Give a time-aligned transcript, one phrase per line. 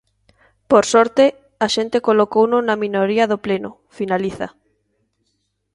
[0.71, 1.25] "Por sorte,
[1.65, 4.47] a xente colocouno na minoría do pleno", finaliza.